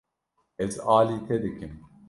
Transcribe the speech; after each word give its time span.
Ez 0.63 0.73
alî 0.97 1.17
te 1.27 1.35
dikim. 1.43 1.73